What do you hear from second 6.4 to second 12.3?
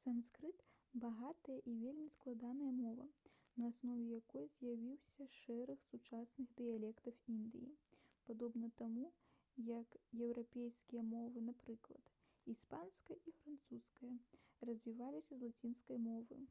дыялектаў індыі падобна таму як еўрапейскія мовы напрыклад